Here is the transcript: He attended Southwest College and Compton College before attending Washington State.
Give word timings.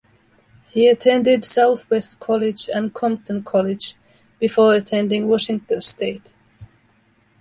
He 0.69 0.87
attended 0.87 1.45
Southwest 1.45 2.19
College 2.19 2.67
and 2.73 2.91
Compton 2.91 3.43
College 3.43 3.95
before 4.39 4.73
attending 4.73 5.27
Washington 5.27 5.79
State. 5.83 6.33